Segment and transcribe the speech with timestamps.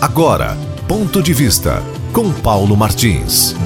[0.00, 3.56] Agora, ponto de vista com Paulo Martins.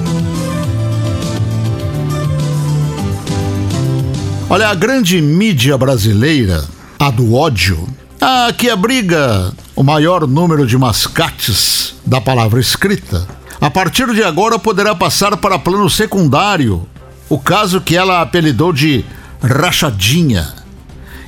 [4.49, 6.65] Olha, a grande mídia brasileira,
[6.97, 7.87] a do ódio,
[8.19, 13.27] a que abriga o maior número de mascates da palavra escrita,
[13.61, 16.87] a partir de agora poderá passar para plano secundário
[17.29, 19.05] o caso que ela apelidou de
[19.39, 20.51] rachadinha,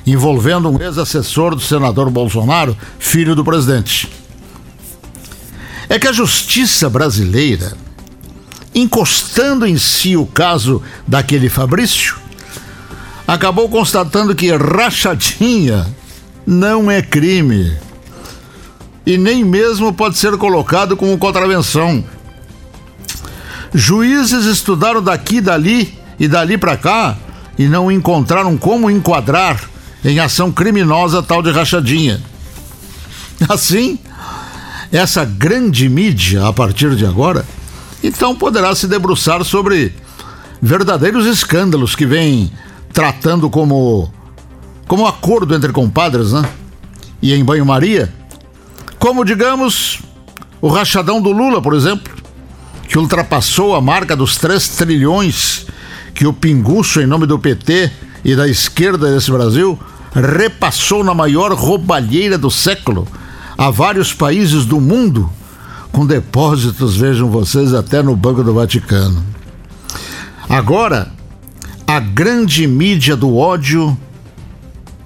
[0.04, 4.25] envolvendo um ex-assessor do senador Bolsonaro, filho do presidente
[5.88, 7.76] é que a justiça brasileira,
[8.74, 12.16] encostando em si o caso daquele Fabrício,
[13.26, 15.86] acabou constatando que rachadinha
[16.46, 17.76] não é crime
[19.04, 22.04] e nem mesmo pode ser colocado como contravenção.
[23.72, 27.16] Juízes estudaram daqui, dali e dali para cá
[27.58, 29.60] e não encontraram como enquadrar
[30.04, 32.20] em ação criminosa tal de rachadinha.
[33.48, 33.98] Assim,
[34.96, 37.44] essa grande mídia a partir de agora,
[38.02, 39.94] então poderá se debruçar sobre
[40.60, 42.50] verdadeiros escândalos que vem
[42.92, 44.12] tratando como
[44.86, 46.48] como acordo entre compadres, né?
[47.20, 48.12] E em banho-maria,
[48.98, 50.00] como digamos,
[50.60, 52.14] o rachadão do Lula, por exemplo,
[52.88, 55.66] que ultrapassou a marca dos 3 trilhões
[56.14, 57.90] que o pinguço em nome do PT
[58.24, 59.78] e da esquerda desse Brasil
[60.14, 63.06] repassou na maior roubalheira do século
[63.56, 65.30] a vários países do mundo
[65.90, 69.24] com depósitos, vejam vocês, até no Banco do Vaticano.
[70.48, 71.10] Agora,
[71.86, 73.96] a grande mídia do ódio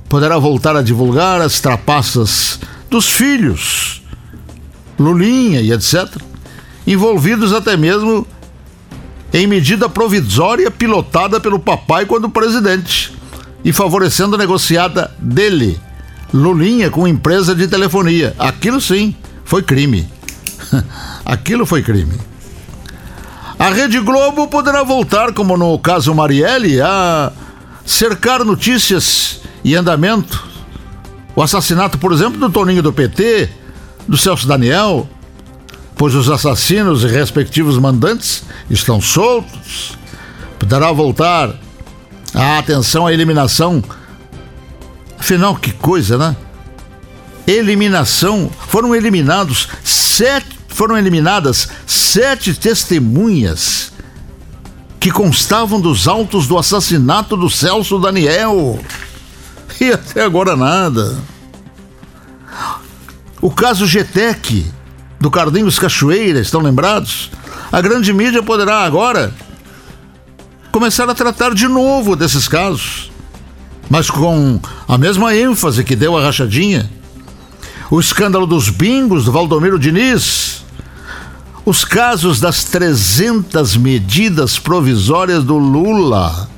[0.08, 2.58] poderá voltar a divulgar as trapaças
[2.90, 4.02] dos filhos,
[4.98, 6.08] Lulinha e etc.,
[6.84, 8.26] envolvidos até mesmo
[9.32, 13.14] em medida provisória pilotada pelo papai quando presidente
[13.64, 15.78] e favorecendo a negociada dele
[16.32, 18.34] Lulinha com empresa de telefonia.
[18.38, 19.14] Aquilo sim
[19.44, 20.08] foi crime.
[21.24, 22.14] Aquilo foi crime.
[23.58, 27.30] A Rede Globo poderá voltar, como no caso Marielle, a
[27.84, 30.48] cercar notícias e andamento.
[31.36, 33.50] O assassinato, por exemplo, do Toninho do PT,
[34.08, 35.08] do Celso Daniel,
[35.94, 39.98] pois os assassinos e respectivos mandantes estão soltos.
[40.58, 41.54] Poderá voltar
[42.34, 43.82] a atenção à eliminação
[45.20, 46.34] Afinal, que coisa, né?
[47.47, 48.50] Eliminação.
[48.69, 50.58] Foram eliminados sete.
[50.66, 53.92] Foram eliminadas sete testemunhas
[54.98, 58.81] que constavam dos autos do assassinato do Celso Daniel.
[59.78, 61.19] E até agora nada.
[63.42, 64.66] O caso GTEC,
[65.19, 67.31] do Carlinhos Cachoeira, estão lembrados?
[67.70, 69.34] A grande mídia poderá agora
[70.72, 73.09] começar a tratar de novo desses casos
[73.90, 76.88] mas com a mesma ênfase que deu a rachadinha.
[77.90, 80.64] O escândalo dos bingos do Valdomiro Diniz.
[81.66, 86.48] Os casos das 300 medidas provisórias do Lula,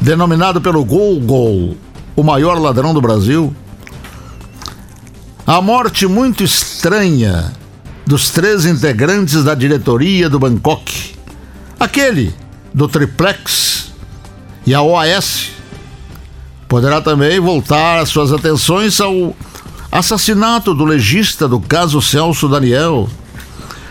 [0.00, 1.76] denominado pelo Google
[2.14, 3.54] o maior ladrão do Brasil.
[5.46, 7.52] A morte muito estranha
[8.06, 11.14] dos três integrantes da diretoria do Bangkok.
[11.80, 12.34] Aquele
[12.72, 13.92] do Triplex
[14.66, 15.57] e a OAS
[16.68, 19.34] poderá também voltar as suas atenções ao
[19.90, 23.08] assassinato do legista do caso Celso Daniel,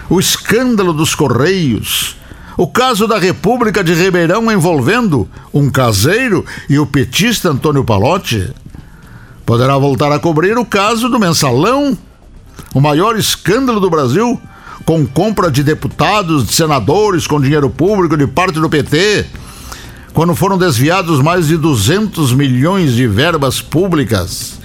[0.07, 2.15] o escândalo dos Correios,
[2.55, 8.53] o caso da República de Ribeirão envolvendo um caseiro e o petista Antônio Palotti.
[9.43, 11.97] Poderá voltar a cobrir o caso do mensalão,
[12.73, 14.39] o maior escândalo do Brasil,
[14.85, 19.25] com compra de deputados, de senadores com dinheiro público de parte do PT
[20.17, 24.57] quando foram desviados mais de 200 milhões de verbas públicas.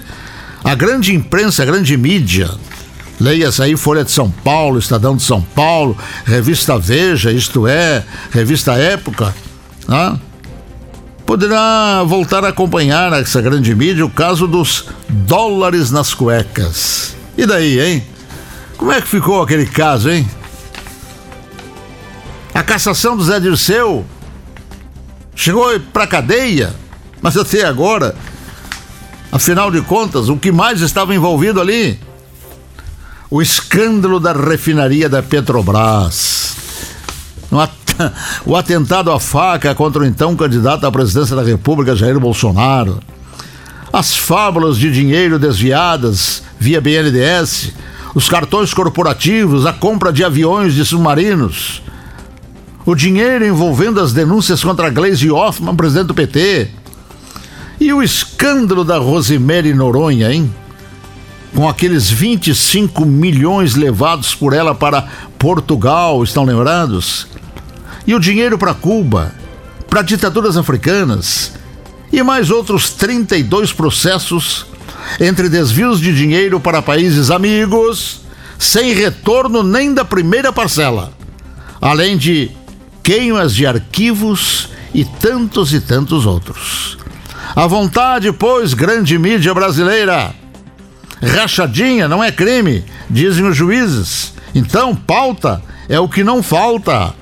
[0.63, 2.49] A grande imprensa, a grande mídia,
[3.21, 8.73] leia-se aí Folha de São Paulo, Estadão de São Paulo, Revista Veja, isto é, Revista
[8.73, 9.31] Época,
[9.87, 10.19] né?
[11.23, 17.15] poderá voltar a acompanhar essa grande mídia o caso dos dólares nas cuecas.
[17.37, 18.03] E daí, hein?
[18.75, 20.27] Como é que ficou aquele caso, hein?
[22.55, 24.03] A cassação do Zé Dirceu
[25.43, 26.73] chegou para cadeia,
[27.21, 28.15] mas até agora,
[29.29, 31.99] afinal de contas, o que mais estava envolvido ali?
[33.29, 36.55] O escândalo da refinaria da Petrobras.
[38.43, 42.99] O atentado à faca contra o então candidato à presidência da República, Jair Bolsonaro.
[43.91, 47.71] As fábulas de dinheiro desviadas via BNDES,
[48.15, 51.83] os cartões corporativos, a compra de aviões de submarinos
[52.85, 56.69] o dinheiro envolvendo as denúncias contra Gleisi Hoffmann, presidente do PT.
[57.79, 60.53] E o escândalo da Rosemary Noronha, hein?
[61.55, 65.07] com aqueles 25 milhões levados por ela para
[65.37, 67.27] Portugal, estão lembrados?
[68.05, 69.33] E o dinheiro para Cuba,
[69.89, 71.51] para ditaduras africanas
[72.11, 74.65] e mais outros 32 processos
[75.19, 78.21] entre desvios de dinheiro para países amigos,
[78.57, 81.13] sem retorno nem da primeira parcela,
[81.79, 82.51] além de
[83.03, 86.97] queimas de arquivos e tantos e tantos outros.
[87.55, 90.33] À vontade, pois, grande mídia brasileira.
[91.21, 94.33] Rachadinha não é crime, dizem os juízes.
[94.55, 97.13] Então, pauta é o que não falta.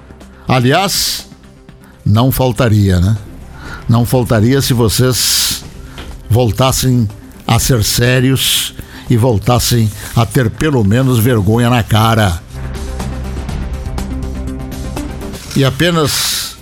[0.47, 1.27] Aliás,
[2.05, 3.17] não faltaria, né?
[3.89, 5.63] Não faltaria se vocês
[6.29, 7.09] voltassem
[7.45, 8.73] a ser sérios
[9.09, 12.41] e voltassem a ter pelo menos vergonha na cara.
[15.55, 16.55] E apenas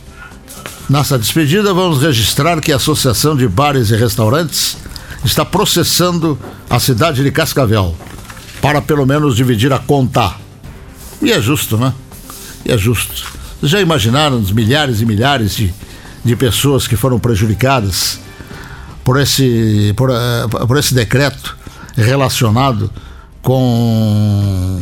[0.89, 4.77] nessa despedida vamos registrar que a Associação de Bares e Restaurantes
[5.23, 6.39] está processando
[6.69, 7.95] a cidade de Cascavel
[8.61, 10.33] para pelo menos dividir a conta.
[11.21, 11.93] E é justo, né?
[12.65, 13.31] E é justo.
[13.61, 15.73] Já imaginaram os milhares e milhares de,
[16.23, 18.19] de pessoas que foram prejudicadas
[19.03, 21.57] por esse, por, uh, por esse decreto
[21.95, 22.91] relacionado
[23.41, 24.81] com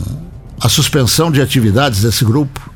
[0.59, 2.66] a suspensão de atividades desse grupo,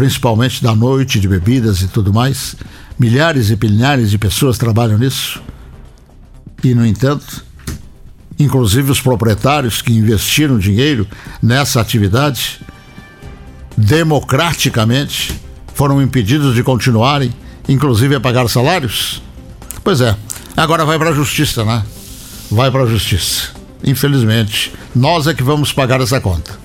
[0.00, 2.56] principalmente da noite, de bebidas e tudo mais.
[2.98, 5.42] Milhares e milhares de pessoas trabalham nisso.
[6.64, 7.44] E, no entanto,
[8.38, 11.06] inclusive os proprietários que investiram dinheiro
[11.42, 12.62] nessa atividade,
[13.76, 15.38] democraticamente,
[15.74, 17.30] foram impedidos de continuarem,
[17.68, 19.22] inclusive a pagar salários.
[19.84, 20.16] Pois é,
[20.56, 21.84] agora vai para a justiça, né?
[22.50, 23.50] Vai para a justiça.
[23.84, 26.58] Infelizmente, nós é que vamos pagar essa conta.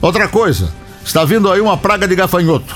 [0.00, 0.72] Outra coisa,
[1.04, 2.74] está vindo aí uma praga de gafanhoto.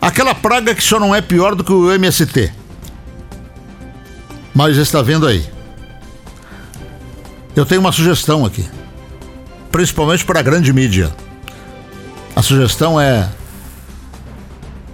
[0.00, 2.52] Aquela praga que só não é pior do que o MST.
[4.54, 5.44] Mas está vindo aí.
[7.54, 8.68] Eu tenho uma sugestão aqui,
[9.72, 11.14] principalmente para a grande mídia.
[12.34, 13.28] A sugestão é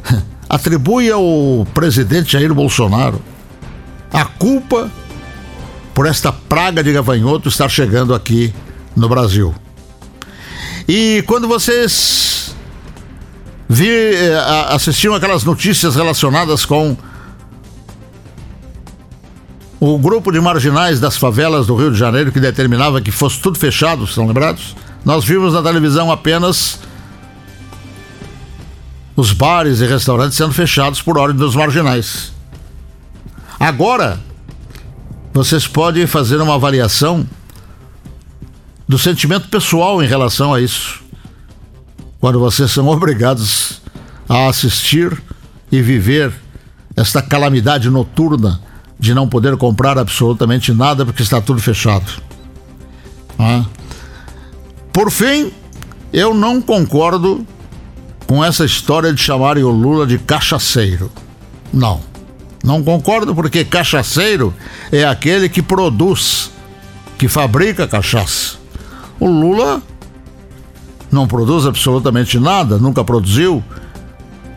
[0.48, 3.20] atribui ao presidente Jair Bolsonaro
[4.12, 4.90] a culpa
[5.94, 8.54] por esta praga de gafanhoto estar chegando aqui
[8.94, 9.54] no Brasil.
[10.94, 12.54] E quando vocês
[13.66, 14.36] vi, eh,
[14.68, 16.94] assistiam aquelas notícias relacionadas com
[19.80, 23.58] o grupo de marginais das favelas do Rio de Janeiro que determinava que fosse tudo
[23.58, 24.76] fechado, estão lembrados?
[25.02, 26.78] Nós vimos na televisão apenas
[29.16, 32.34] os bares e restaurantes sendo fechados por ordem dos marginais.
[33.58, 34.20] Agora,
[35.32, 37.26] vocês podem fazer uma avaliação
[38.92, 41.02] do sentimento pessoal em relação a isso.
[42.20, 43.80] Quando vocês são obrigados
[44.28, 45.18] a assistir
[45.70, 46.30] e viver
[46.94, 48.60] esta calamidade noturna
[49.00, 52.04] de não poder comprar absolutamente nada porque está tudo fechado.
[53.38, 53.64] Ah.
[54.92, 55.50] Por fim,
[56.12, 57.46] eu não concordo
[58.26, 61.10] com essa história de chamarem o Lula de cachaceiro.
[61.72, 62.02] Não.
[62.62, 64.52] Não concordo porque cachaceiro
[64.92, 66.50] é aquele que produz,
[67.16, 68.60] que fabrica cachaça.
[69.22, 69.80] O Lula
[71.08, 73.62] não produz absolutamente nada, nunca produziu,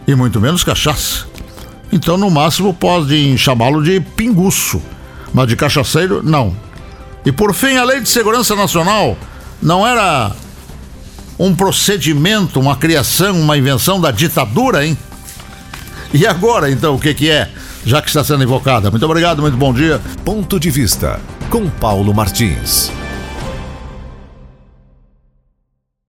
[0.07, 1.27] e muito menos cachaça.
[1.91, 4.81] Então, no máximo, podem chamá-lo de pinguço,
[5.31, 6.51] mas de cachaceiro, não.
[7.23, 9.15] E por fim, a Lei de Segurança Nacional
[9.61, 10.31] não era
[11.37, 14.97] um procedimento, uma criação, uma invenção da ditadura, hein?
[16.11, 17.51] E agora, então, o que, que é,
[17.85, 18.89] já que está sendo invocada?
[18.89, 20.01] Muito obrigado, muito bom dia.
[20.23, 22.91] Ponto de vista com Paulo Martins.